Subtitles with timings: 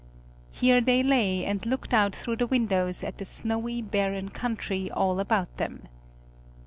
[0.51, 5.19] Here they lay and looked out through the windows at the snowy barren country all
[5.19, 5.87] about them.